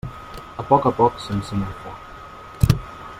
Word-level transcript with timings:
A 0.61 0.65
poc 0.69 0.87
a 0.91 0.91
poc 1.01 1.21
s'encén 1.27 1.63
el 1.69 1.77
foc. 1.85 2.75